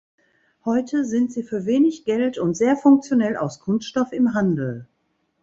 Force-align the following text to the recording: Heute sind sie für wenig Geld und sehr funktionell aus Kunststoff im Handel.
Heute 0.65 1.05
sind 1.05 1.31
sie 1.31 1.43
für 1.43 1.67
wenig 1.67 2.05
Geld 2.05 2.39
und 2.39 2.57
sehr 2.57 2.75
funktionell 2.75 3.37
aus 3.37 3.59
Kunststoff 3.59 4.11
im 4.13 4.33
Handel. 4.33 4.87